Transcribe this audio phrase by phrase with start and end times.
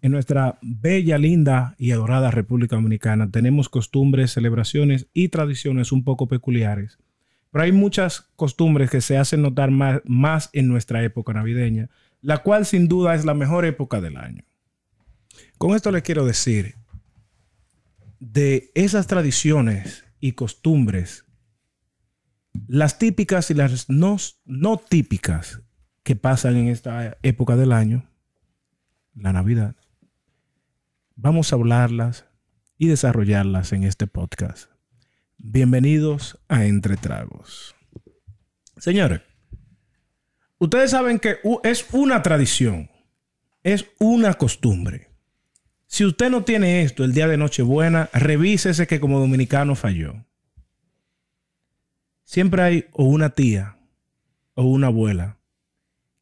[0.00, 6.28] En nuestra bella, linda y adorada República Dominicana tenemos costumbres, celebraciones y tradiciones un poco
[6.28, 6.98] peculiares.
[7.50, 11.88] Pero hay muchas costumbres que se hacen notar más, en nuestra época navideña,
[12.20, 14.44] la cual sin duda es la mejor época del año.
[15.56, 16.76] Con esto les quiero decir,
[18.20, 21.24] de esas tradiciones y costumbres,
[22.66, 25.62] las típicas y las no típicas
[26.02, 28.08] que pasan en esta época del año,
[29.14, 29.74] la Navidad,
[31.20, 32.26] vamos a hablarlas
[32.78, 34.70] y desarrollarlas en este podcast.
[35.36, 37.74] Bienvenidos a Entre Tragos.
[38.76, 39.22] Señores,
[40.58, 42.88] ustedes saben que es una tradición,
[43.64, 45.10] es una costumbre.
[45.88, 50.24] Si usted no tiene esto el día de Nochebuena, revísese que como dominicano falló.
[52.22, 53.76] Siempre hay o una tía
[54.54, 55.40] o una abuela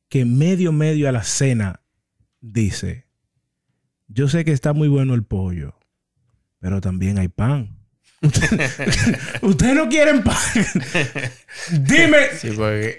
[0.09, 1.83] que medio medio a la cena
[2.41, 3.06] dice,
[4.09, 5.79] yo sé que está muy bueno el pollo,
[6.61, 7.77] pero también hay pan.
[9.43, 10.37] Ustedes no quieren pan.
[11.71, 12.29] Dime.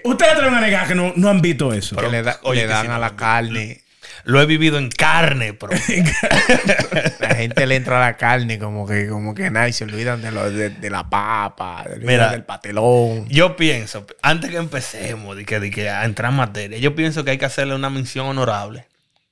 [0.04, 1.96] Ustedes traen a negar que no, no han visto eso.
[1.96, 3.82] Pero le, le dan a la carne
[4.24, 5.72] lo he vivido en carne, pero
[7.20, 10.30] la gente le entra a la carne como que, como que nadie se olvidan de,
[10.30, 13.28] lo, de, la papa, del patelón.
[13.28, 17.24] Yo pienso, antes que empecemos de que, de que a entrar en materia, yo pienso
[17.24, 18.86] que hay que hacerle una mención honorable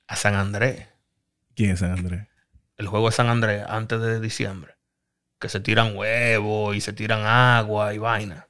[0.07, 0.87] a San Andrés.
[1.57, 2.27] ¿Quién es San Andrés?
[2.77, 4.75] El juego de San Andrés antes de diciembre.
[5.39, 8.47] Que se tiran huevos y se tiran agua y vaina.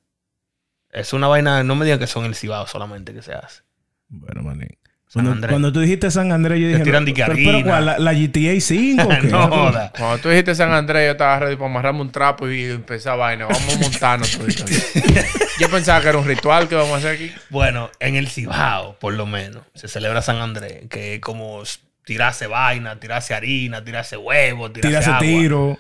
[0.92, 3.62] Es una vaina, no me digan que son el cibao solamente que se hace.
[4.10, 4.68] Bueno, maní.
[5.14, 6.84] Cuando, tú dijiste San Andrés, yo dije.
[6.84, 7.96] tiran no, pero, ¿cuál?
[7.98, 9.04] ¿La, GTA 5?
[9.24, 9.50] no,
[9.98, 13.46] Cuando tú dijiste San Andrés, yo estaba ready para amarrarme un trapo y empezar vaina.
[13.46, 14.38] Vamos a montarnos.
[15.60, 17.32] yo pensaba que era un ritual que vamos a hacer aquí.
[17.50, 21.64] Bueno, en el Cibao, por lo menos, se celebra San Andrés, que es como
[22.08, 25.78] tirarse vaina, tirarse harina, tirarse huevo, tirarse, tirarse tiro.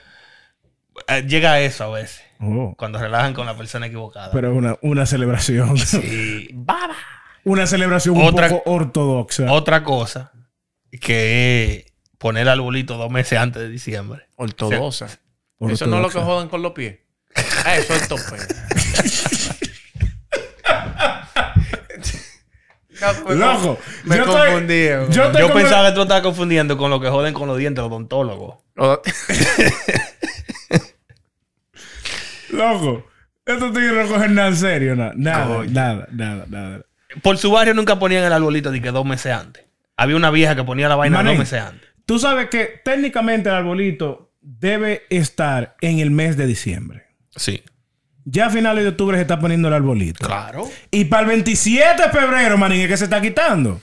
[1.07, 2.21] Eh, llega a eso a veces.
[2.39, 2.75] Oh.
[2.77, 4.29] Cuando relajan con la persona equivocada.
[4.31, 5.77] Pero es una, una celebración.
[5.87, 6.49] Sí.
[6.53, 6.95] ¡Baba!
[7.45, 9.49] una celebración un poco ortodoxa.
[9.53, 10.33] Otra cosa
[10.99, 14.27] que es poner el arbolito dos meses antes de diciembre.
[14.35, 15.07] Ortodoxa.
[15.61, 16.99] Eso no es lo que jodan con los pies.
[17.65, 18.23] Ah, eso es tope.
[23.29, 24.87] Loco, me confundí.
[25.09, 28.57] yo, pensaba que tú estabas confundiendo con lo que joden con los dientes, los odontólogos.
[32.49, 33.05] Loco,
[33.45, 36.81] esto tiene que coger nada en serio, nada, nada, nada, nada, nada.
[37.21, 39.65] Por su barrio nunca ponían el arbolito de que dos meses antes.
[39.95, 41.89] Había una vieja que ponía la vaina dos meses antes.
[42.05, 47.07] Tú sabes que técnicamente el arbolito debe estar en el mes de diciembre.
[47.35, 47.63] Sí.
[48.29, 50.25] Ya a finales de octubre se está poniendo el arbolito.
[50.25, 50.69] Claro.
[50.91, 53.79] Y para el 27 de febrero, manín, es que se está quitando.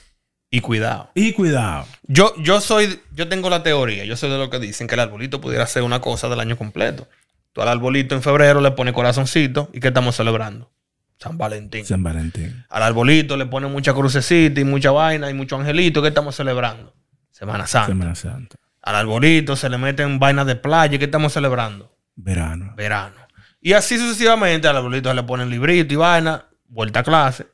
[0.51, 1.11] Y cuidado.
[1.15, 1.87] Y cuidado.
[2.03, 5.01] Yo, yo soy, yo tengo la teoría, yo soy de lo que dicen que el
[5.01, 7.09] arbolito pudiera ser una cosa del año completo.
[7.55, 10.71] Tú al arbolito en febrero le pones corazoncito y ¿qué estamos celebrando?
[11.19, 11.87] San Valentín.
[11.87, 12.67] San Valentín.
[12.69, 16.03] Al arbolito le ponen mucha crucecita y mucha vaina y mucho angelito.
[16.03, 16.95] ¿Qué estamos celebrando?
[17.31, 17.87] Semana Santa.
[17.87, 18.57] Semana Santa.
[18.83, 20.99] Al arbolito se le meten vainas de playa.
[20.99, 21.97] ¿Qué estamos celebrando?
[22.15, 22.75] Verano.
[22.77, 23.24] Verano.
[23.65, 26.45] Y así sucesivamente al arbolito se le ponen librito y vaina.
[26.69, 27.47] Vuelta a clase.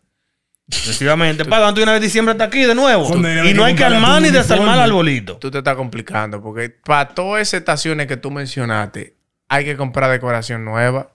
[0.68, 1.44] Sucesivamente.
[1.46, 3.16] Para cuando una vez diciembre está aquí de nuevo.
[3.16, 5.36] y no hay que armar ni desarmar al arbolito.
[5.36, 9.14] Tú te estás complicando porque para todas esas estaciones que tú mencionaste
[9.48, 11.12] hay que comprar decoración nueva.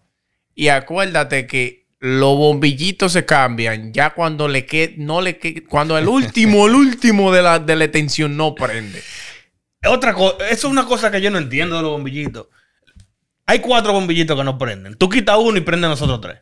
[0.56, 5.98] Y acuérdate que los bombillitos se cambian ya cuando le que no le que cuando
[5.98, 9.04] el último, el último de la, de la tensión no prende.
[9.86, 12.48] Otra cosa, eso es una cosa que yo no entiendo de los bombillitos.
[13.46, 14.96] Hay cuatro bombillitos que no prenden.
[14.96, 16.40] Tú quitas uno y prende nosotros tres.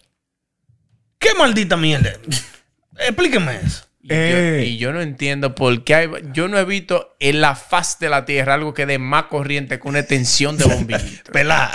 [1.17, 2.13] ¿Qué maldita mierda?
[2.99, 3.85] Explíqueme eso.
[4.09, 4.65] Eh.
[4.67, 8.09] Y, yo, no entiendo por qué hay, yo no he visto en la faz de
[8.09, 11.31] la tierra algo que dé más corriente que una extensión de bombillito.
[11.31, 11.71] Pelada.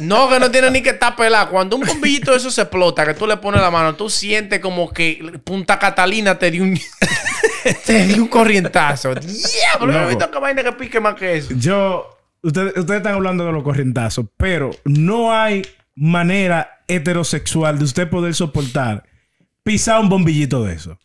[0.00, 1.48] No, que no tiene ni que estar pelada.
[1.48, 4.60] Cuando un bombillito de eso se explota, que tú le pones la mano, tú sientes
[4.60, 6.78] como que Punta Catalina te dio un,
[7.86, 9.14] te dio un corrientazo.
[9.14, 11.54] Diablo, no he visto que vaina que pique más que eso.
[11.56, 15.62] Yo, ustedes, ustedes están hablando de los corrientazos, pero no hay
[15.94, 19.04] manera heterosexual de usted poder soportar
[19.62, 20.98] pisar un bombillito de eso.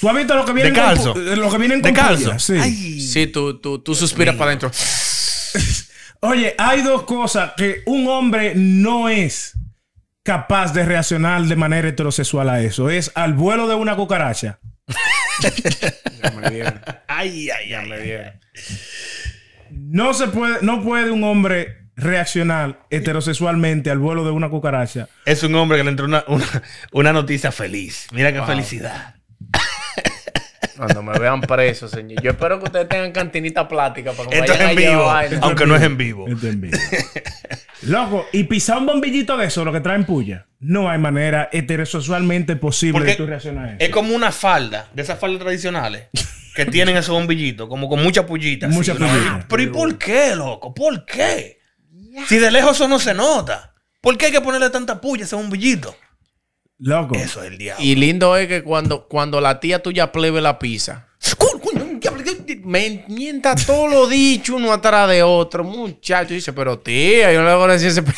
[0.00, 1.14] ¿Tú has visto lo que viene de calzo?
[1.14, 2.38] lo que vienen con de calzo.
[2.38, 3.00] Sí.
[3.00, 4.70] sí, tú, tú, tú suspiras para adentro.
[6.20, 9.54] Oye, hay dos cosas que un hombre no es
[10.22, 12.90] capaz de reaccionar de manera heterosexual a eso.
[12.90, 14.58] Es al vuelo de una cucaracha.
[16.22, 16.64] ya me
[17.06, 17.96] Ay, ay, ya me
[19.88, 25.08] No se puede, no puede un hombre reaccionar heterosexualmente al vuelo de una cucaracha.
[25.24, 26.24] Es un hombre que le entró una,
[26.92, 28.08] una, noticia feliz.
[28.12, 29.14] Mira qué felicidad.
[30.76, 32.20] Cuando me vean preso, señor.
[32.20, 35.02] Yo espero que ustedes tengan cantinita plática para que Esto es vayan en a vivo,
[35.02, 36.28] llevar aunque no es en vivo.
[36.28, 36.78] Esto en vivo.
[37.82, 40.46] Loco, y pisar un bombillito de eso, lo que traen puya.
[40.58, 43.92] No hay manera heterosexualmente posible Porque de tú reaccionar a Es eso.
[43.92, 46.08] como una falda, de esas faldas tradicionales,
[46.56, 48.66] que tienen esos bombillitos, como con mucha pullita.
[48.66, 49.06] así, Mucha ¿no?
[49.06, 49.46] pullita.
[49.48, 50.74] Pero ¿y por qué, loco?
[50.74, 51.58] ¿Por qué?
[52.26, 53.74] Si de lejos eso no se nota.
[54.00, 55.94] ¿Por qué hay que ponerle tanta puya a ese bombillito?
[56.78, 57.14] Loco.
[57.14, 57.84] Eso es el diablo.
[57.84, 61.08] Y lindo es que cuando, cuando la tía tuya plebe la pizza,
[62.64, 66.34] me mienta todo lo dicho uno atrás de otro, muchacho.
[66.34, 68.02] Dice, pero tía, yo no le voy a decir ese.
[68.02, 68.14] Me-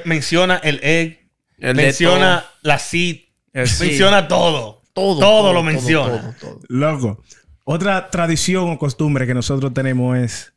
[0.04, 1.28] Menciona el egg,
[1.58, 3.20] El menciona la seed,
[3.52, 3.88] El seed.
[3.88, 4.77] menciona todo.
[4.98, 6.20] Todo, Todo, lo menciona.
[6.20, 6.60] todo, todo.
[6.68, 7.22] Loco.
[7.64, 10.54] Otra tradición o costumbre que nosotros tenemos es.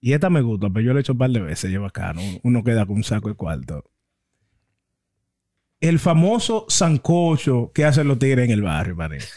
[0.00, 2.20] Y esta me gusta, pero yo le he hecho un par de veces, lleva bacano.
[2.42, 3.84] Uno queda con un saco de cuarto.
[5.80, 9.28] El famoso sancocho que hacen los tigres en el barrio, parece.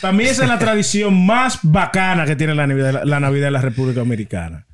[0.00, 3.50] Para mí esa es la tradición más bacana que tiene la Navidad, la Navidad de
[3.52, 4.66] la República Dominicana.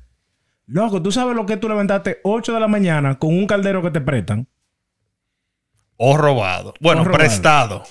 [0.67, 3.91] Loco, ¿tú sabes lo que tú levantaste 8 de la mañana con un caldero que
[3.91, 4.47] te prestan?
[5.97, 6.73] O robado.
[6.79, 7.19] Bueno, O robado.
[7.19, 7.83] prestado.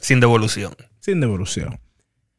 [0.00, 0.74] Sin devolución.
[1.00, 1.78] sin devolución.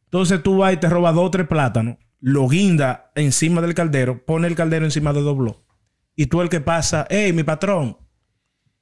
[0.05, 4.25] Entonces tú vas y te robas dos o tres plátanos, lo guinda encima del caldero,
[4.25, 5.65] pone el caldero encima de dobló.
[6.15, 7.97] Y tú el que pasa, hey, mi patrón,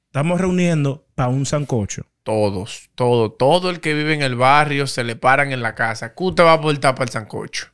[0.06, 2.06] estamos reuniendo para un sancocho.
[2.22, 6.14] Todos, todo, todo el que vive en el barrio se le paran en la casa.
[6.14, 7.66] ¿Qué usted va a aportar para el sancocho?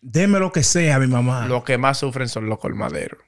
[0.00, 1.46] Deme lo que sea, mi mamá.
[1.46, 3.20] Los que más sufren son los colmaderos.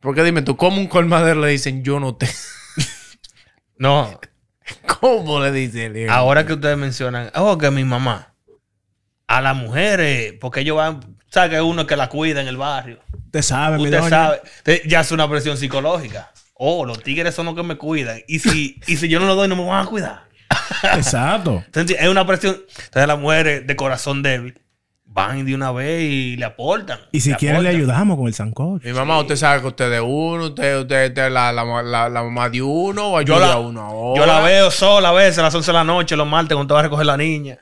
[0.00, 2.28] Porque dime tú, ¿cómo un colmadero le dicen yo no te...
[3.78, 4.20] No,
[5.00, 6.08] ¿Cómo le dicen?
[6.10, 8.34] ahora que ustedes mencionan, oh, que mi mamá,
[9.26, 13.00] a las mujeres, porque ellos van, sabe que uno que la cuida en el barrio.
[13.26, 14.40] Usted sabe, Usted sabe,
[14.86, 16.30] ya es una presión psicológica.
[16.54, 18.20] Oh, los tigres son los que me cuidan.
[18.28, 20.24] Y si, y si yo no lo doy, no me van a cuidar.
[20.94, 21.62] Exacto.
[21.66, 22.54] Entonces, es una presión.
[22.54, 24.63] Entonces, las mujeres de corazón débil
[25.14, 26.98] van de una vez y le aportan.
[27.12, 28.86] Y si quieren le ayudamos con el sancocho.
[28.86, 32.50] Mi mamá, usted sabe que usted es uno, usted, usted, la, la, la, la mamá
[32.50, 34.20] de uno o Yo ayuda la, a uno ahora.
[34.20, 36.66] yo la veo sola a veces a las 11 de la noche, los martes, cuando
[36.66, 37.58] te va a recoger la niña.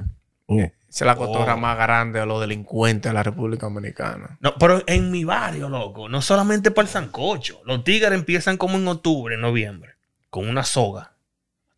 [0.47, 0.59] Oh.
[0.59, 1.59] Esa es la cotorra Oh.
[1.59, 4.39] más grande de los delincuentes de la República Dominicana.
[4.41, 7.61] No, pero en mi barrio, loco, no solamente para el sancocho.
[7.67, 9.93] Los tigres empiezan como en octubre, noviembre,
[10.31, 11.13] con una soga.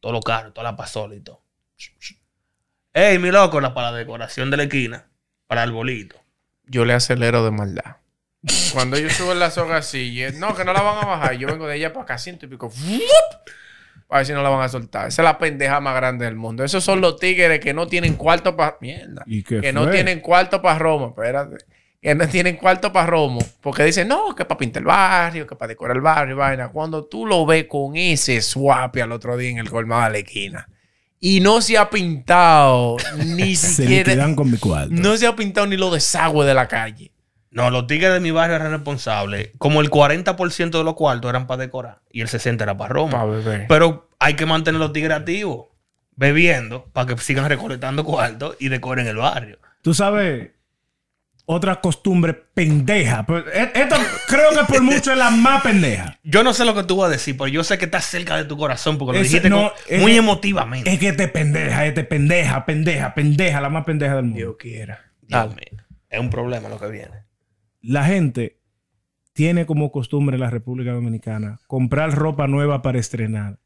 [0.01, 1.43] Todos los carros, toda la pasola y todo.
[2.93, 5.07] Ey, mi loco, la, para la decoración de la esquina,
[5.47, 6.17] para el bolito.
[6.67, 7.97] Yo le acelero de maldad.
[8.73, 11.35] Cuando ellos suben la soga así, no, que no la van a bajar.
[11.35, 12.71] Yo vengo de ella para acá, ciento y pico.
[14.09, 15.09] A ver si no la van a soltar.
[15.09, 16.63] Esa es la pendeja más grande del mundo.
[16.63, 18.77] Esos son los tigres que no tienen cuarto para.
[18.81, 19.23] Mierda.
[19.27, 21.09] ¿Y qué que no tienen cuarto para Romo.
[21.09, 21.65] Espérate.
[22.01, 23.41] Que no tienen cuarto para Romo.
[23.63, 26.69] Porque dicen, no, que para pintar el barrio, que para decorar el barrio, vaina.
[26.69, 30.19] Cuando tú lo ves con ese swap al otro día en el colmado de la
[30.19, 30.69] esquina.
[31.27, 34.11] Y no se ha pintado ni Se siquiera.
[34.11, 34.91] liquidan con mi cuarto.
[34.95, 37.13] No se ha pintado ni los desagües de la calle.
[37.51, 39.51] No, los tigres de mi barrio eran responsables.
[39.57, 43.13] Como el 40% de los cuartos eran para decorar y el 60% era para Roma.
[43.13, 43.65] Pa' beber.
[43.69, 45.69] Pero hay que mantener los tigres activos,
[46.15, 49.59] bebiendo, para que sigan recolectando cuartos y decoren el barrio.
[49.81, 50.51] Tú sabes,
[51.47, 53.25] otra costumbre pendeja.
[53.27, 53.99] Pero e- Esta
[54.29, 56.19] creo que por mucho es la más pendeja.
[56.25, 58.37] Yo no sé lo que tú vas a decir, pero yo sé que está cerca
[58.37, 60.91] de tu corazón porque lo Ese- dijiste no, con- es muy emotivamente.
[60.91, 64.37] Es que te pendeja, este pendeja, pendeja, pendeja, la más pendeja del mundo.
[64.39, 65.01] Dios quiera.
[65.23, 67.25] Dios mío, es un problema lo que viene.
[67.83, 68.59] La gente
[69.35, 73.59] tiene como costumbre en la República Dominicana comprar ropa nueva para estrenar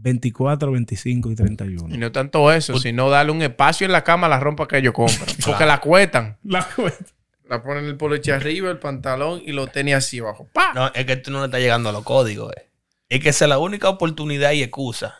[0.00, 1.94] 24, 25 y 31.
[1.94, 4.78] Y no tanto eso, sino darle un espacio en la cama a la ropa que
[4.78, 5.28] ellos compran.
[5.44, 6.38] Porque la cuetan.
[6.44, 7.04] La cuenta.
[7.48, 10.48] La ponen el poloche arriba, el pantalón y lo tenis así abajo.
[10.52, 10.72] ¡Pa!
[10.74, 12.52] No, es que tú no le estás llegando a los códigos.
[12.56, 12.68] eh.
[13.08, 15.14] Es que esa es la única oportunidad y excusa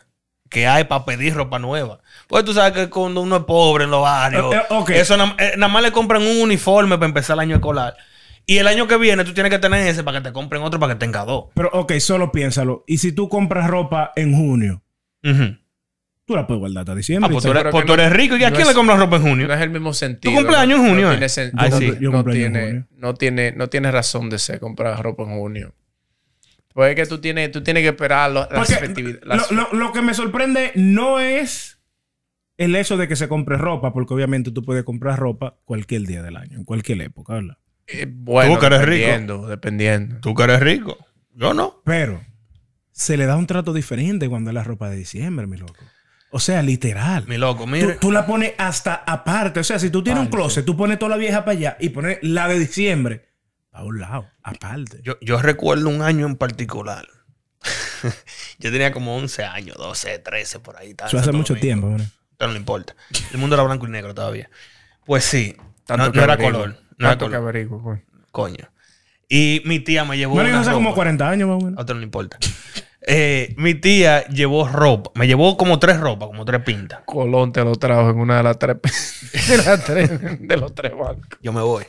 [0.47, 1.99] que hay para pedir ropa nueva.
[2.27, 4.89] Porque tú sabes que cuando uno es pobre en los barrios, Eh, eh, ok.
[4.91, 7.95] eso na- eh, nada más le compran un uniforme para empezar el año escolar.
[8.49, 10.79] Y el año que viene tú tienes que tener ese para que te compren otro
[10.79, 11.45] para que tenga dos.
[11.53, 12.83] Pero ok, solo piénsalo.
[12.87, 14.81] Y si tú compras ropa en junio,
[15.23, 15.55] Ujú.
[16.25, 17.31] tú la puedes guardar hasta Ah, diciembre.
[17.31, 18.35] pues tú eres, Pero pues tú no- eres rico.
[18.37, 19.47] ¿Y a no quién es- le compras ropa en junio?
[19.47, 20.33] No es el mismo sentido.
[20.33, 21.17] cumpleaños en No- junio, No eh?
[21.17, 21.93] tiene, sen- Ay, no- sí.
[22.01, 22.87] Yo no cumpleaños en tiene- junio.
[22.97, 25.75] no tiene, no tiene razón de ser comprar ropa en junio.
[26.73, 29.51] Pues es que tú tienes, tú tienes que esperar lo- las festividades.
[29.51, 31.79] lo, lo- lo que me sorprende no es
[32.57, 36.23] el hecho de que se compre ropa, porque obviamente tú puedes comprar ropa cualquier día
[36.23, 37.57] del año, en cualquier época, ¿verdad?
[37.91, 39.47] Eh, bueno, Tú que eres rico.
[39.47, 40.19] dependiendo.
[40.21, 40.97] Tú que eres rico.
[41.33, 41.81] Yo no.
[41.85, 42.23] Pero
[42.91, 45.83] se le da un trato diferente cuando es la ropa de diciembre, mi loco.
[46.31, 47.25] O sea, literal.
[47.27, 47.93] Mi loco, Tú, mire.
[47.95, 49.61] tú la pones hasta aparte.
[49.61, 51.89] O sea, si tú tienes un closet, tú pones toda la vieja para allá y
[51.89, 53.29] pones la de diciembre
[53.71, 54.99] a un lado, aparte.
[55.03, 57.07] Yo, yo recuerdo un año en particular.
[58.59, 60.95] yo tenía como 11 años, 12, 13 por ahí.
[61.05, 62.07] Eso hace mucho tiempo, ¿verdad?
[62.37, 62.95] Pero no importa.
[63.31, 64.49] El mundo era blanco y negro todavía.
[65.05, 65.55] Pues sí.
[65.87, 66.77] no, era color.
[66.99, 67.31] No color.
[67.31, 68.01] que averiguo, pues.
[68.31, 68.69] Coño.
[69.27, 70.35] Y mi tía me llevó.
[70.35, 71.79] Bueno, hace como 40 años más o menos.
[71.79, 72.37] A otro no le importa.
[73.11, 75.09] Eh, mi tía llevó ropa.
[75.15, 76.99] Me llevó como tres ropas, como tres pintas.
[77.05, 78.77] Colón te lo trajo en una de las tres,
[79.47, 81.39] de, las tres de los tres bancos.
[81.41, 81.85] Yo me voy.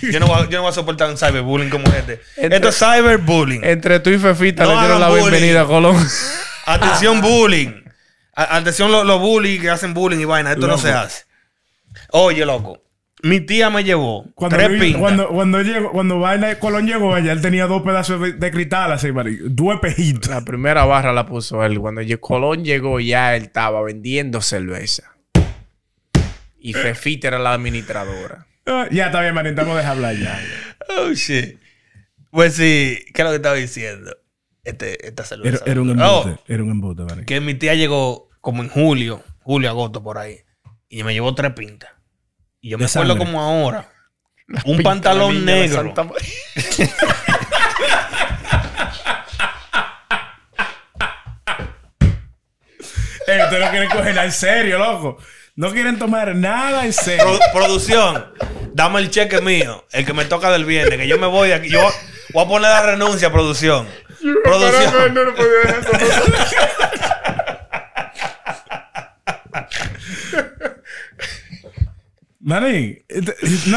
[0.00, 2.22] yo, no voy a, yo no voy a soportar un cyberbullying como este.
[2.36, 3.62] Esto es cyberbullying.
[3.62, 5.96] Entre tú y Fefita le dieron la bienvenida a Colón.
[6.64, 7.82] Atención, bullying.
[8.34, 10.52] Atención, los bullying que hacen bullying y vaina.
[10.52, 11.24] Esto no se hace.
[12.12, 12.80] Oye, loco.
[13.22, 15.00] Mi tía me llevó cuando tres pintas.
[15.00, 19.10] Cuando, cuando, llegó, cuando Vaina Colón llegó allá, él tenía dos pedazos de, cristal así,
[19.44, 20.28] dos espejitos.
[20.28, 21.78] La primera barra la puso él.
[21.78, 25.14] Cuando Colón llegó ya él estaba vendiendo cerveza.
[26.58, 28.46] Y Fefita era la administradora.
[28.66, 30.40] Ah, ya está bien, Marín, estamos de hablar ya.
[30.98, 31.58] Oh, shit.
[32.30, 34.16] Pues sí, ¿qué es lo que estaba diciendo?
[34.64, 35.64] Este, esta cerveza.
[35.66, 37.24] Era, un embote, oh, era un embote, Marín.
[37.24, 40.38] Que mi tía llegó como en julio, julio, agosto, por ahí.
[40.88, 41.90] Y me llevó tres pintas.
[42.62, 43.90] Y yo me acuerdo como ahora.
[44.64, 45.92] un pantalón negro.
[53.24, 55.16] Eh, ustedes no quieren coger en serio, loco.
[55.54, 57.38] No quieren tomar nada en serio.
[57.54, 58.32] producción,
[58.74, 61.54] dame el cheque mío, el que me toca del viernes, que yo me voy de
[61.54, 61.70] aquí.
[61.70, 61.88] Yo
[62.34, 63.88] voy a poner la renuncia, producción.
[64.42, 65.14] producción.
[65.14, 65.22] No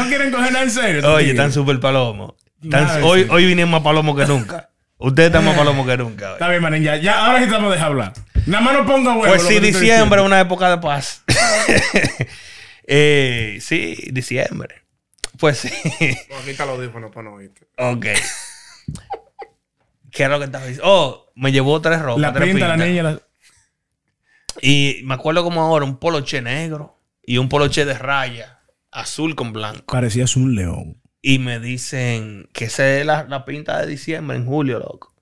[0.08, 1.14] quieren coger nada en serio.
[1.14, 2.34] Oye, están súper palomos.
[3.02, 4.70] hoy, hoy vinimos más palomos que nunca.
[4.98, 6.32] Ustedes están más palomos que nunca.
[6.32, 8.14] Está bien, manín, ya, ya ahora sí estamos de hablar.
[8.46, 9.26] Nada más no ponga huevo.
[9.26, 11.22] Pues sí, diciembre es una época de paz.
[12.86, 14.82] eh, sí, diciembre.
[15.38, 15.70] Pues sí.
[16.46, 17.68] Quita los audífonos para no oírte.
[17.76, 18.06] Ok.
[20.10, 20.90] ¿Qué era lo que estaba diciendo?
[20.90, 22.20] Oh, me llevó tres ropas.
[22.20, 23.02] La tres pinta, la niña.
[23.02, 23.20] La...
[24.62, 28.55] Y me acuerdo como ahora, un poloche negro y un poloche de raya,
[28.96, 29.92] azul con blanco.
[29.92, 31.00] Parecías un león.
[31.20, 35.14] Y me dicen que esa es la, pinta de diciembre, en julio, loco.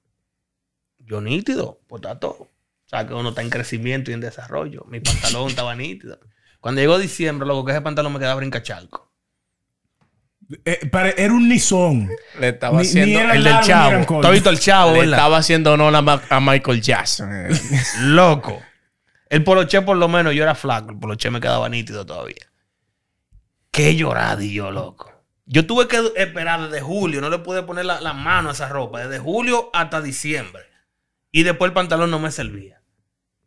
[0.98, 2.34] Yo nítido, pues está todo.
[2.34, 4.84] O sea, que uno está en crecimiento y en desarrollo.
[4.88, 6.20] Mi pantalón estaba nítido.
[6.60, 9.12] Cuando llegó diciembre, loco, que ese pantalón me quedaba brincachalco.
[10.64, 12.10] Eh, era un nizón.
[12.38, 14.20] Le estaba haciendo el del chavo.
[14.20, 15.94] ¿Tú has visto el chavo, Le estaba haciendo honor
[16.28, 17.30] a, Michael Jackson.
[18.00, 18.62] Loco.
[19.28, 20.90] El poloche, por lo menos, yo era flaco.
[20.90, 22.53] El poloche me quedaba nítido todavía.
[23.74, 25.12] Qué lloradillo, loco.
[25.46, 29.04] Yo tuve que esperar desde julio, no le pude poner la, mano a esa ropa,
[29.04, 30.62] desde julio hasta diciembre.
[31.32, 32.80] Y después el pantalón no me servía.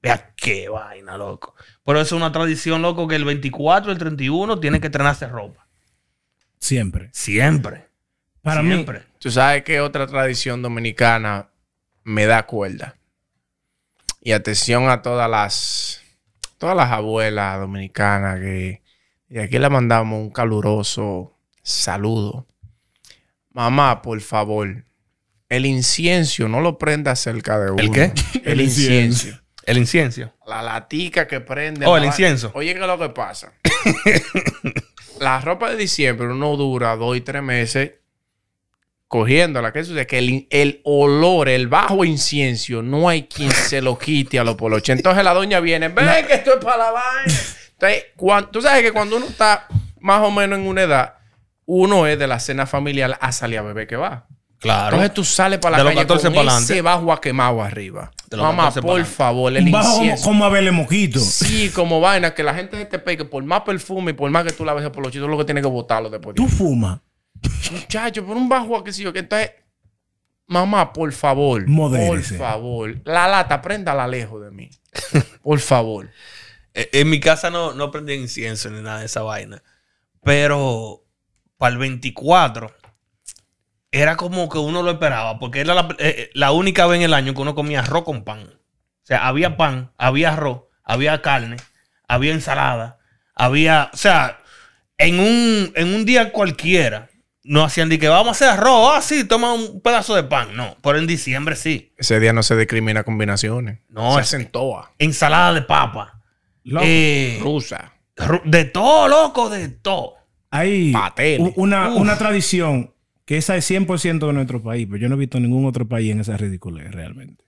[0.01, 1.55] Vea qué vaina, loco.
[1.85, 5.65] Pero eso es una tradición, loco, que el 24, el 31 tiene que estrenarse ropa.
[6.59, 7.09] Siempre.
[7.13, 7.87] Siempre.
[8.41, 8.99] Para Siempre.
[8.99, 9.05] mí.
[9.19, 11.51] Tú sabes que otra tradición dominicana
[12.03, 12.97] me da cuerda.
[14.19, 16.01] Y atención a todas las,
[16.57, 18.81] todas las abuelas dominicanas que
[19.29, 22.47] y aquí le mandamos un caluroso saludo.
[23.51, 24.85] Mamá, por favor,
[25.49, 27.81] el incienso no lo prenda cerca de uno.
[27.81, 28.13] ¿El qué?
[28.43, 29.39] El, incienso.
[29.63, 30.33] El incienso.
[30.45, 31.85] La latica que prende.
[31.85, 32.51] Oh, el incienso.
[32.53, 33.53] Oye, ¿qué es lo que pasa?
[35.19, 37.91] la ropa de diciembre no dura dos y tres meses
[39.07, 39.73] cogiéndola.
[39.73, 40.07] ¿Qué sucede?
[40.07, 44.55] Que el, el, olor, el bajo incienso, no hay quien se lo quite a los
[44.55, 44.95] poloches.
[44.95, 47.33] Entonces la doña viene, ven que esto es para la vaina.
[47.79, 49.67] Entonces, cuando, tú sabes que cuando uno está
[49.99, 51.13] más o menos en una edad,
[51.65, 54.25] uno es de la cena familiar a salir a beber que va.
[54.59, 54.95] Claro.
[54.95, 58.11] Entonces tú sales para la de calle con para ese bajo a quemado arriba.
[58.35, 61.19] Mamá, por favor, el bajo como, a verle moquito.
[61.19, 64.51] Sí, como vaina, que la gente te pegue por más perfume y por más que
[64.51, 66.35] tú la veas por los chitos, lo que tiene que botarlo después.
[66.35, 66.99] ¿Tú fumas?
[67.71, 69.13] Muchacho, por un bajo a que sí yo.
[69.13, 69.51] Que entonces,
[70.47, 71.63] mamá, por favor.
[71.67, 72.99] Por favor.
[73.05, 74.69] La lata, préndala lejos de mí.
[75.43, 76.09] por favor.
[76.77, 79.63] Eh, en mi casa no, no prendía incienso ni nada de esa vaina.
[80.21, 81.03] Pero
[81.57, 82.71] para el 24
[83.89, 87.15] era como que uno lo esperaba, porque era la, eh, eh, única vez en el
[87.15, 88.43] año que uno comía arroz con pan.
[88.43, 91.57] O sea, había pan, había arroz, había carne,
[92.07, 92.99] había ensalada,
[93.33, 94.39] había, o sea,
[94.99, 97.09] en un, en un día cualquiera,
[97.43, 100.55] no hacían de que vamos a hacer arroz, ah, sí, toma un pedazo de pan.
[100.55, 101.91] No, pero en diciembre sí.
[101.97, 103.79] Ese día no se discrimina combinaciones.
[103.87, 104.89] No, se hacen todas.
[104.99, 106.16] Ensalada de papa.
[106.81, 107.93] Eh, rusa.
[108.45, 110.15] De todo, loco, de todo.
[110.49, 110.93] Hay
[111.55, 112.93] una, una, tradición
[113.25, 116.11] que esa es 100% de nuestro país, pero yo no he visto ningún otro país
[116.11, 117.43] en esa ridiculez realmente.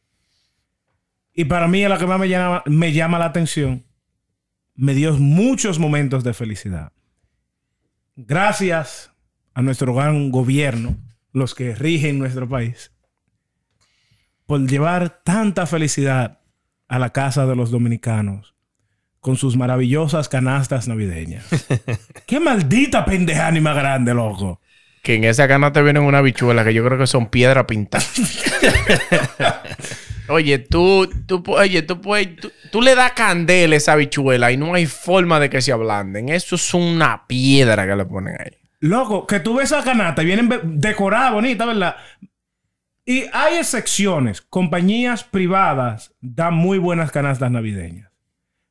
[1.33, 3.85] Y para mí es la que más me llama, me llama la atención.
[4.75, 6.91] Me dio muchos momentos de felicidad.
[8.15, 9.13] Gracias
[9.53, 10.97] a nuestro gran gobierno,
[11.31, 12.91] los que rigen nuestro país,
[14.45, 16.41] por llevar tanta felicidad
[16.87, 18.55] a la casa de los dominicanos
[19.19, 21.45] con sus maravillosas canastas navideñas.
[22.25, 24.61] ¡Qué maldita pendeja más grande, loco!
[25.01, 28.03] Que en esa canasta vienen una bichuela que yo creo que son piedra pintada.
[30.27, 32.29] oye, tú, tú, oye, tú, puedes,
[32.71, 36.29] tú, le das candela a esa bichuela y no hay forma de que se ablanden.
[36.29, 38.57] Eso es una piedra que le ponen ahí.
[38.81, 40.49] Loco, que tú ves esa canasta y vienen
[40.79, 41.95] decorada, bonita, ¿verdad?
[43.05, 44.41] Y hay excepciones.
[44.41, 48.08] Compañías privadas dan muy buenas canastas navideñas.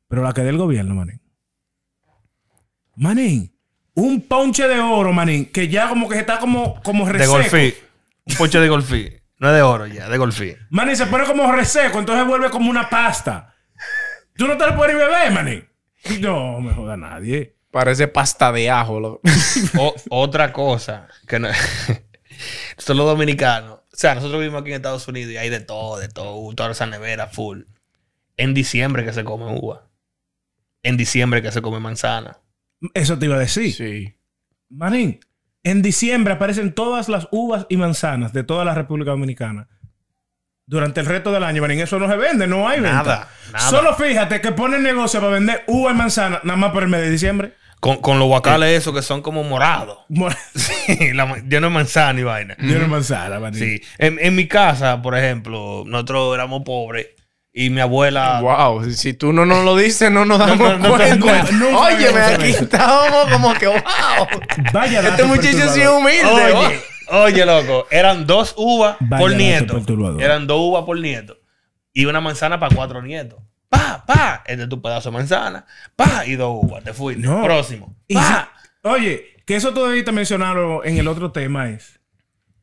[0.09, 1.21] Pero la que del gobierno, manín.
[2.95, 3.55] Manín.
[3.93, 5.45] Un ponche de oro, manín.
[5.45, 7.37] Que ya como que está como, como reseco.
[7.37, 7.75] De golfí.
[8.25, 9.13] Un ponche de golfí.
[9.37, 10.55] No es de oro ya, de golfí.
[10.71, 11.99] Manín, se pone como reseco.
[11.99, 13.55] Entonces vuelve como una pasta.
[14.35, 15.69] Tú no te lo puedes beber, manín.
[16.19, 17.55] No me joda nadie.
[17.71, 19.21] Parece pasta de ajo.
[20.09, 21.49] otra cosa que no...
[22.77, 23.73] Son los dominicanos.
[23.73, 26.51] O sea, nosotros vivimos aquí en Estados Unidos y hay de todo, de todo.
[26.55, 27.63] Toda esa nevera full.
[28.37, 29.88] En diciembre que se come uva.
[30.83, 32.39] En diciembre que se come manzana.
[32.93, 33.73] Eso te iba a decir.
[33.73, 34.15] Sí.
[34.69, 35.19] Manín,
[35.63, 39.67] en diciembre aparecen todas las uvas y manzanas de toda la República Dominicana.
[40.65, 43.03] Durante el resto del año, manín, eso no se vende, no hay venta.
[43.03, 43.69] Nada, nada.
[43.69, 47.01] Solo fíjate que ponen negocio para vender uva y manzana nada más por el mes
[47.01, 47.53] de diciembre.
[47.79, 49.99] Con, con los guacales esos que son como morados.
[50.55, 52.55] sí, la, lleno de manzana y vaina.
[52.59, 53.59] Lleno de manzana, manín.
[53.59, 53.81] Sí.
[53.97, 57.07] En, en mi casa, por ejemplo, nosotros éramos pobres
[57.51, 58.41] y mi abuela.
[58.41, 61.45] Wow, si tú no nos lo dices, no nos damos cuenta.
[61.77, 64.27] Oye, aquí estábamos como que, wow.
[64.73, 66.53] Vaya, este muchacho es humilde.
[66.53, 69.81] Oye, oye, loco, eran dos uvas por nieto.
[70.19, 71.37] Eran dos uvas por nieto.
[71.93, 73.39] Y una manzana para cuatro nietos.
[73.67, 75.65] Pa, pa, este es tu pedazo de manzana.
[75.95, 76.83] Pa, y dos uvas.
[76.83, 77.27] Te fuiste.
[77.27, 77.95] Próximo.
[78.13, 78.51] Pa.
[78.83, 81.99] oye, que eso todavía te mencionaron en el otro tema es.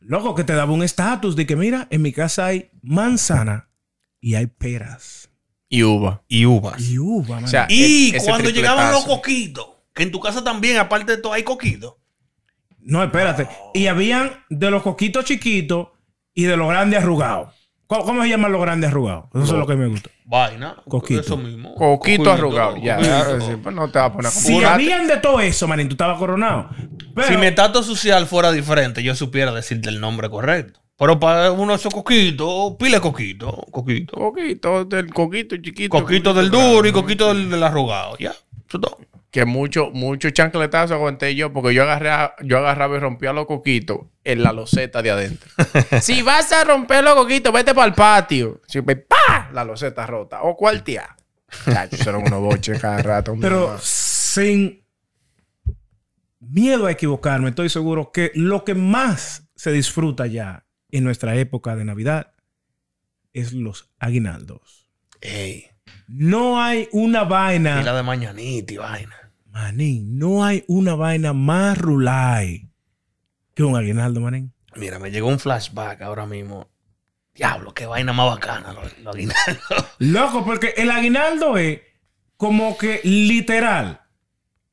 [0.01, 3.69] Loco, que te daba un estatus de que, mira, en mi casa hay manzana
[4.21, 5.31] y hay peras.
[5.69, 6.23] Y uva.
[6.29, 6.81] Y uvas.
[6.81, 11.17] Y uva, O sea, y cuando llegaban los coquitos, que en tu casa también, aparte
[11.17, 11.95] de todo, hay coquitos.
[12.79, 13.49] No, espérate.
[13.75, 15.89] Y habían de los coquitos chiquitos
[16.35, 17.53] y de los grandes arrugados.
[17.89, 19.27] ¿Cómo, se llaman los grandes arrugados?
[19.35, 20.11] Eso es lo que me gusta.
[20.25, 20.77] Vaina.
[20.89, 21.21] Coquito.
[21.21, 21.75] Eso mismo.
[21.75, 22.77] Coquito, arrugado.
[22.79, 22.99] Ya,
[23.63, 26.71] pues no te va a poner Si habían de todo eso, manín, tú estabas coronado.
[27.27, 30.81] Si mi estatus social fuera diferente, yo supiera decirte el nombre correcto.
[30.99, 34.17] Pero para uno de esos coquitos, pile coquito, coquito.
[34.17, 35.91] Coquito, del coquito chiquito.
[35.91, 38.17] Coquito, del duro y coquito del, arrugado.
[38.19, 38.31] Ya,
[38.67, 38.99] eso todo.
[39.31, 44.07] Que mucho, mucho chancletazo aguanté yo porque yo agarré, yo agarraba y rompía los coquitos
[44.25, 45.51] en la loseta de adentro.
[46.01, 48.63] si vas a romper los coquitos, vete para el patio.
[48.67, 49.51] Si ¡pa!
[49.53, 50.43] La loseta rota.
[50.43, 51.15] O cuartea.
[51.67, 53.35] Chachos, eran unos boches cada rato.
[53.39, 54.83] Pero sin
[56.41, 61.77] miedo a equivocarme, estoy seguro que lo que más se disfruta ya en nuestra época
[61.77, 62.33] de Navidad
[63.33, 64.91] es los aguinaldos.
[66.09, 67.81] No hay una vaina.
[67.81, 69.33] Y la de mañanita y vaina.
[69.51, 72.71] Manín, no hay una vaina más rulay
[73.55, 74.53] que un aguinaldo, manín.
[74.75, 76.71] Mira, me llegó un flashback ahora mismo.
[77.35, 79.59] Diablo, qué vaina más bacana los, aguinaldos.
[79.99, 81.81] Loco, porque el aguinaldo es
[82.37, 84.03] como que literal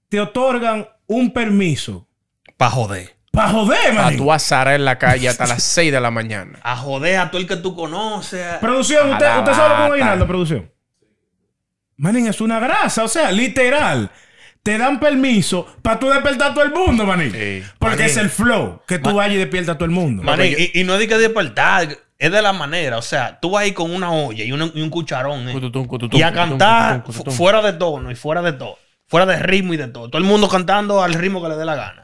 [0.10, 2.10] te otorgan un permiso.
[2.58, 3.18] Para joder.
[3.34, 4.14] Para joder, man.
[4.14, 6.60] A tu azar en la calle hasta las 6 de la mañana.
[6.62, 8.46] A joder a todo el que tú conoces.
[8.62, 10.72] Producción, ¿usted, usted sabe cómo aguinaldo, producción?
[11.98, 14.12] Manín, es una grasa, o sea, literal.
[14.62, 17.34] Te dan permiso para tú despertar a todo el mundo, manín.
[17.80, 20.22] Porque es el flow que tú vayas y despiertas a todo el mundo.
[20.22, 21.88] Manín, y, no es de que despertar,
[22.20, 23.00] es de la manera.
[23.00, 25.50] O sea, tú vas ahí con una olla y, un cucharón.
[25.50, 25.72] ¿eh?
[26.12, 28.78] y a cantar fuera de tono y fuera de todo.
[29.08, 30.10] Fuera de ritmo y de todo.
[30.10, 32.03] Todo el mundo cantando al ritmo que le dé la gana.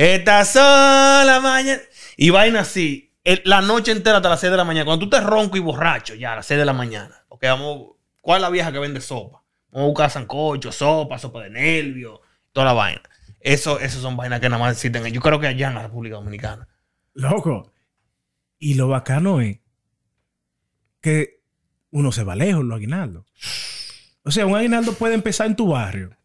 [0.00, 1.78] Esta sola mañana.
[2.16, 3.12] Y vaina así.
[3.44, 4.86] la noche entera hasta las 6 de la mañana.
[4.86, 7.26] Cuando tú te ronco y borracho, ya a las 6 de la mañana.
[7.42, 7.96] Vamos.
[8.22, 9.44] ¿Cuál es la vieja que vende sopa?
[9.70, 13.02] Vamos a buscar sancocho, sopa, sopa de nervio, toda la vaina.
[13.40, 15.04] Eso, eso son vainas que nada más existen.
[15.12, 16.66] Yo creo que allá en la República Dominicana.
[17.12, 17.70] Loco.
[18.58, 19.58] Y lo bacano es
[21.02, 21.42] que
[21.90, 23.26] uno se va lejos, los aguinaldos.
[24.24, 26.16] O sea, un aguinaldo puede empezar en tu barrio.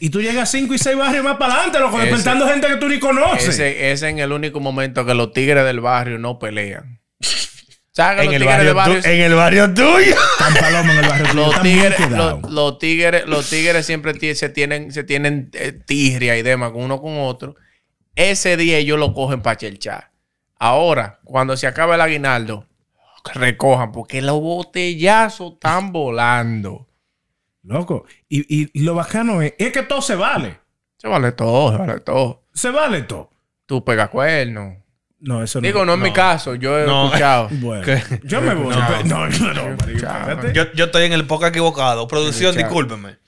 [0.00, 2.88] Y tú llegas cinco y seis barrios más para adelante, loco, despertando gente que tú
[2.88, 3.48] ni conoces.
[3.48, 7.00] Ese, es en el único momento que los tigres del barrio no pelean.
[7.98, 8.70] En el, barrio
[9.04, 10.14] en el barrio tuyo.
[10.78, 11.98] en el barrio Los tigres,
[12.46, 17.00] los, tigres, los tigres siempre se tienen, se tienen eh, tigria y demás con uno
[17.00, 17.56] con otro.
[18.14, 20.12] Ese día ellos lo cogen para chelchar.
[20.60, 22.66] Ahora, cuando se acaba el aguinaldo,
[23.34, 26.86] recojan, porque los botellazos están volando.
[27.68, 28.04] Loco.
[28.28, 30.58] Y, lo bacano es, es que todo se vale.
[30.96, 32.42] Se vale todo, se vale todo.
[32.52, 33.30] Se vale todo.
[33.66, 34.78] Tú pegas cuernos.
[35.20, 35.66] No, eso no.
[35.66, 37.06] Digo, no es mi caso, yo he No.
[37.06, 37.48] escuchado.
[37.60, 38.20] Bueno, ¿Qué?
[38.24, 38.74] yo me voy.
[39.04, 39.28] No.
[39.28, 40.52] No.
[40.52, 42.08] Yo, yo estoy en el poco equivocado.
[42.08, 43.18] Producción, discúlpeme.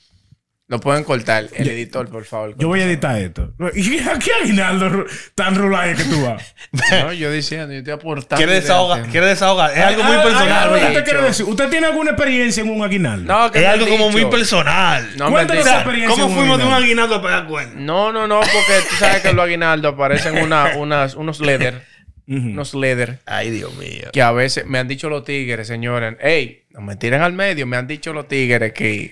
[0.71, 2.55] Lo pueden cortar, el editor, por favor.
[2.57, 3.53] Yo voy a editar esto.
[3.75, 5.05] ¿Y a qué aguinaldo
[5.35, 6.55] tan rulay que tú vas?
[7.03, 8.37] No, yo diciendo, yo estoy aportando.
[8.37, 9.03] ¿Quiere desahogar?
[9.09, 9.77] ¿Quiere desahogar?
[9.77, 10.69] Es algo muy Ah, ah, personal.
[10.75, 10.93] ¿Qué dicho.
[10.93, 11.47] te quiero decir?
[11.47, 13.33] ¿Usted tiene alguna experiencia en un aguinaldo?
[13.33, 15.11] No, que Es algo como muy personal.
[15.17, 16.11] No, Cuéntanos esa experiencia.
[16.23, 17.15] ¿Cómo en un fuimos de un aguinaldo?
[17.17, 17.75] a pegar cuernos?
[17.77, 21.83] No, no, no, porque tú sabes que los aguinaldos aparecen una, unas, unos leather,
[22.29, 24.09] unos leather, Ay, Dios mío.
[24.13, 27.67] que a veces me han dicho los tigres, señores, hey, no me tiren al medio,
[27.67, 29.11] me han dicho los tigres que,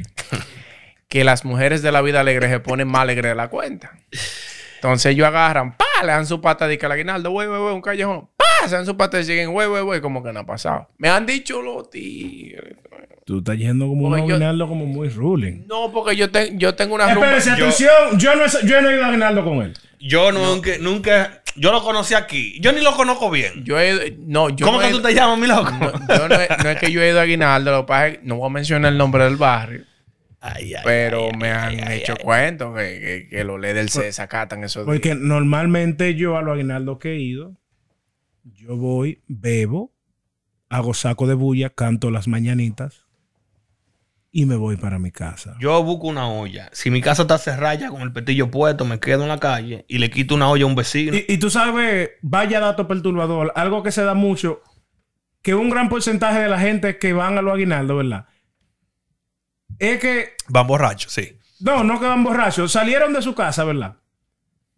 [1.09, 3.93] que las mujeres de la vida alegre se ponen más alegres de la cuenta.
[4.77, 7.75] Entonces ellos agarran, pa, le dan su pata de que al aguinaldo, güey, güey, güey,
[7.75, 10.41] un callejón, pa, se dan su pata y siguen, güey, güey, güey, como que no
[10.41, 10.89] ha pasado.
[10.99, 12.77] Me han dicho los tigres.
[13.25, 15.67] Tú estás yendo como un yo- aguinaldo como muy ruling.
[15.67, 17.37] No, porque yo, te- yo tengo una rumba.
[17.37, 18.19] Espérese, yo- atención.
[18.19, 19.75] Yo no, he, yo no he ido a aguinaldo con él.
[20.01, 22.59] Yo nunca, nunca, yo lo conocí aquí.
[22.61, 23.65] Yo ni lo conozco bien.
[23.65, 25.71] Yo he, no, yo ¿Cómo no que he- tú te llamas, mi loco?
[26.09, 28.09] No, yo no, es, no es que yo he ido a Aguinaldo, lo que pasa
[28.09, 29.83] es que no voy a mencionar el nombre del barrio,
[30.41, 32.25] Ay, ay, pero ay, me han ay, hecho ay.
[32.25, 34.95] cuentos que, que, que los líderes se desacatan esos días.
[34.95, 37.57] Porque normalmente yo a los aguinaldos que he ido,
[38.45, 39.93] yo voy, bebo,
[40.69, 43.09] hago saco de bulla, canto las mañanitas
[44.31, 45.57] y me voy para mi casa.
[45.59, 46.69] Yo busco una olla.
[46.73, 49.99] Si mi casa está cerrada con el petillo puesto, me quedo en la calle y
[49.99, 51.17] le quito una olla a un vecino.
[51.17, 54.63] Y, y tú sabes, vaya dato perturbador, algo que se da mucho,
[55.43, 58.27] que un gran porcentaje de la gente que van a los aguinaldos, ¿verdad?
[59.79, 61.37] Es que, Van borrachos, sí.
[61.61, 63.95] no, no que van borrachos, salieron de su casa, ¿verdad?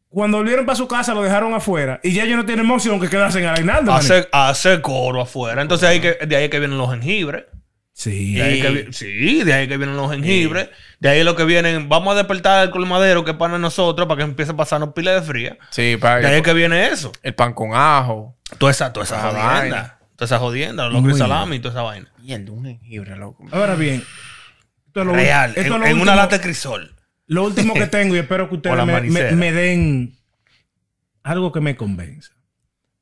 [0.08, 3.08] Cuando volvieron para su casa lo dejaron afuera y ya ellos no tienen emoción que
[3.08, 3.92] quedarse en manito.
[3.92, 5.62] Hace, hace coro afuera.
[5.62, 7.44] Entonces ahí que, de ahí que vienen los jengibres.
[7.92, 8.34] Sí.
[8.34, 10.68] De ahí que sí, de ahí que vienen los jengibres.
[10.98, 14.16] De ahí lo que vienen, vamos a despertar el colmadero que es para nosotros para
[14.18, 15.58] que empiece a pasarnos pila de fría.
[15.70, 17.12] Sí, para De ahí que viene eso.
[17.22, 18.36] el pan con ajo.
[18.58, 19.46] Toda esa, toda esa jodienda.
[19.46, 19.98] vaina.
[20.16, 22.08] Toda esa jodienda, los Muy locros y salami y toda esa vaina.
[22.18, 23.44] Mierda, un jengibre, loco.
[23.52, 24.02] Ahora bien,
[24.90, 25.50] esto es lo, Real.
[25.50, 26.94] esto En, es lo en último, una lata de crisol.
[27.26, 29.30] lo último que tengo y espero que ustedes me, manicera.
[29.30, 30.18] me- me den
[31.22, 32.32] algo que me convenza.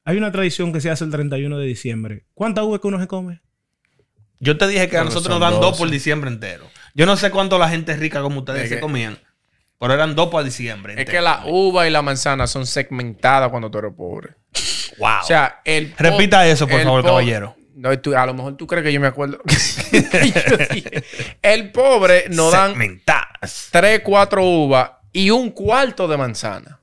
[0.04, 2.24] Hay una tradición que se hace el 31 de diciembre.
[2.34, 3.40] ¿Cuántas uvas que uno se come?
[4.40, 5.78] Yo te dije que a nosotros nos dan dos 12.
[5.78, 6.64] por diciembre entero.
[6.94, 9.18] Yo no sé cuánto la gente rica como ustedes Es se que- comían.
[9.80, 10.94] Pero eran dos para diciembre.
[11.00, 14.34] Es que la uva y la manzana son segmentadas cuando tú eres pobre.
[14.98, 15.20] Wow.
[15.22, 15.94] O sea, el...
[15.96, 17.54] Repita eso, por el favor, caballero.
[17.78, 19.38] No, tú- a lo mejor tú crees que yo me acuerdo.
[19.92, 19.98] Yo
[20.74, 21.04] dije,
[21.42, 23.68] el pobre nos dan Segmentadas.
[23.70, 26.80] tres, cuatro uvas y un cuarto de manzana.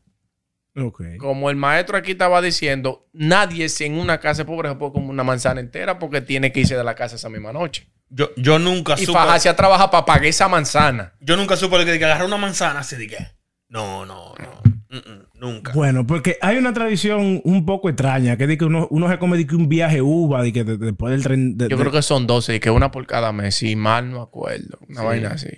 [1.20, 5.10] Como el maestro aquí estaba diciendo, nadie si en una casa pobre se puede comer
[5.10, 7.90] una manzana entera porque tiene que irse de la casa esa misma noche.
[8.10, 9.18] Yo, yo nunca Y supe.
[9.18, 11.14] Fajacia trabaja para pagar esa manzana.
[11.20, 13.18] Yo nunca supe que, que agarrar una manzana así de que.
[13.68, 14.75] No, no, no.
[14.90, 15.72] Mm, mm, nunca.
[15.74, 19.38] Bueno, porque hay una tradición un poco extraña que dice que uno, uno se come
[19.38, 21.58] de que un viaje uva, de que de- después del tren.
[21.58, 24.12] de- Yo de- creo que son 12 y que una por cada mes, si mal
[24.12, 24.78] no acuerdo.
[24.88, 25.50] Una vaina así.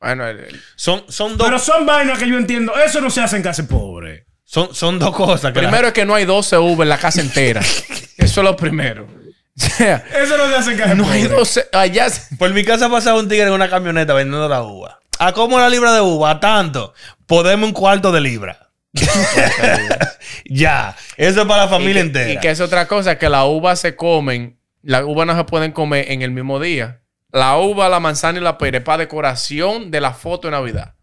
[0.00, 2.72] Bueno, el- el- Son, son, dos, Pero son vainas que yo entiendo.
[2.76, 4.26] Eso no se hace en casa pobre.
[4.44, 5.52] son, son dos cosas.
[5.52, 7.60] Que la- primero es que no hay 12 uvas en la casa entera.
[8.18, 9.06] Eso es lo primero.
[9.06, 11.36] O sea, Eso no se hace en casa no hay pobre.
[11.38, 11.66] 12.
[11.72, 12.08] Allá.
[12.10, 15.00] se- Por mi casa pasaba un tigre en una camioneta vendiendo la uva.
[15.18, 16.30] ¿A cómo la libra de uva?
[16.32, 16.92] A tanto.
[17.26, 18.65] Podemos un cuarto de libra.
[20.44, 20.96] ya.
[21.16, 22.30] Eso es para la familia y que, entera.
[22.32, 25.72] Y que es otra cosa, que las uvas se comen, las uvas no se pueden
[25.72, 27.00] comer en el mismo día.
[27.32, 30.94] La uva, la manzana y la pera es para decoración de la foto de Navidad.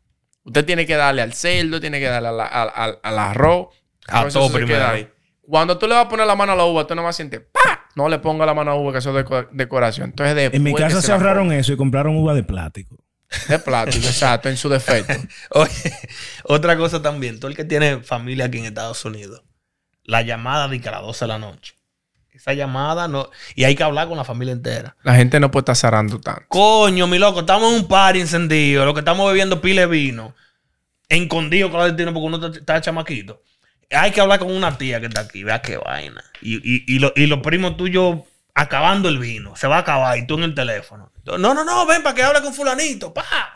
[0.44, 3.68] Usted tiene que darle al cerdo, tiene que darle a la- al- al- al arroz.
[4.08, 4.86] A Todo se primero.
[4.88, 5.08] ahí.
[5.48, 7.18] Cuando tú le vas a poner la mano a la uva, tú no vas a
[7.18, 7.86] sentir ¡pa!
[7.96, 10.10] No le ponga la mano a la uva, que eso es deco- decoración.
[10.10, 12.98] Entonces, después En mi casa se la ahorraron eso y compraron uva de plástico.
[13.50, 15.14] De plástico, exacto, en su defecto.
[15.52, 15.72] Oye,
[16.44, 17.40] otra cosa también.
[17.40, 19.42] Todo el que tiene familia aquí en Estados Unidos.
[20.04, 21.76] La llamada de que a las 12 de la noche.
[22.32, 23.30] Esa llamada no...
[23.56, 24.96] Y hay que hablar con la familia entera.
[25.04, 26.46] La gente no puede estar zarando tanto.
[26.50, 30.36] Coño, mi loco, estamos en un party encendido, lo que estamos bebiendo pile de vino,
[31.10, 33.42] escondido con la destino porque uno está, está chamaquito.
[33.92, 36.24] Hay que hablar con una tía que está aquí, vea qué vaina.
[36.42, 38.22] Y, y, y, lo- y los primos tuyos
[38.56, 41.12] acabando el vino, se va a acabar y tú en el teléfono.
[41.26, 43.53] No, no, no, ven para que hable con fulanito, pa.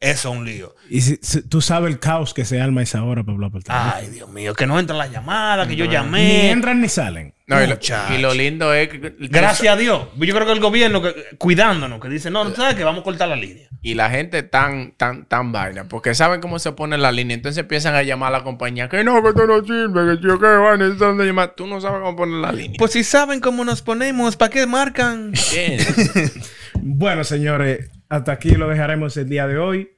[0.00, 0.74] Eso es un lío.
[0.88, 3.62] Y si- si- tú sabes el caos que se arma esa hora para hablar por
[3.62, 3.92] teléfono.
[3.96, 6.50] Ay, Dios mío, que no entra la llamada, que yo Ni llamé.
[6.50, 7.34] entran ni salen.
[7.48, 8.14] No, y, lo, Muchacho.
[8.14, 9.14] y lo lindo es que...
[9.20, 10.02] Gracias a Dios.
[10.18, 13.04] Yo creo que el gobierno que, cuidándonos, que dice, no, no sabes que vamos a
[13.04, 13.66] cortar la línea.
[13.80, 17.34] Y la gente tan, tan, tan vaina, porque saben cómo se pone la línea.
[17.34, 20.38] Entonces empiezan a llamar a la compañía, que no, que esto no sirve, que yo
[20.38, 21.54] qué vaina, ¿de dónde llamar?
[21.56, 22.76] Tú no sabes cómo poner la línea.
[22.78, 25.32] Pues si saben cómo nos ponemos, ¿para qué marcan?
[26.82, 29.90] Bueno, señores, hasta aquí lo dejaremos el día de hoy.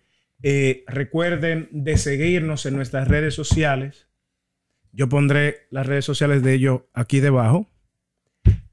[0.42, 4.08] Eh, recuerden de seguirnos en nuestras redes sociales.
[4.92, 7.70] Yo pondré las redes sociales de ellos aquí debajo.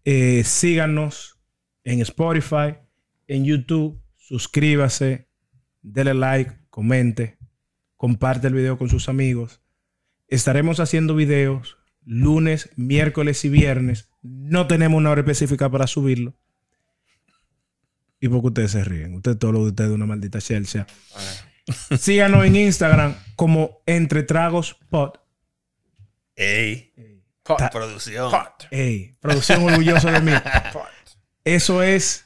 [0.05, 1.39] Eh, síganos
[1.83, 2.75] en Spotify,
[3.27, 4.01] en YouTube.
[4.15, 5.27] Suscríbase,
[5.81, 7.37] dele like, comente,
[7.95, 9.61] comparte el video con sus amigos.
[10.27, 14.09] Estaremos haciendo videos lunes, miércoles y viernes.
[14.21, 16.33] No tenemos una hora específica para subirlo.
[18.19, 19.15] ¿Y porque ustedes se ríen?
[19.15, 20.87] Ustedes, todos los de ustedes, una maldita Chelsea.
[21.99, 25.11] Síganos en Instagram como Entre Tragos Pod.
[26.35, 26.93] Ey.
[27.71, 28.31] producción.
[28.71, 29.15] Ey.
[29.19, 30.31] Producción orgullosa de mí.
[31.43, 32.25] Eso es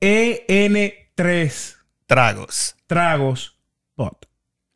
[0.00, 1.76] EN3.
[2.06, 2.76] Tragos.
[2.86, 3.58] Tragos
[3.94, 4.16] Pod.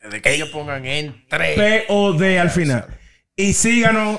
[0.00, 1.54] Desde que ellos pongan entre.
[1.54, 2.86] P-O-D al final.
[3.34, 4.18] Y síganos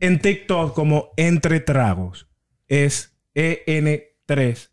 [0.00, 2.28] en TikTok como Entre Tragos.
[2.66, 4.69] Es EN3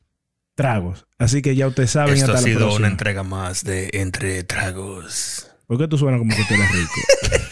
[0.57, 1.05] Tragos.
[1.19, 2.15] Así que ya ustedes saben.
[2.15, 5.51] Esto ha sido una entrega más de Entre Tragos.
[5.67, 7.43] ¿Por qué tú suenas como que tú eres rico?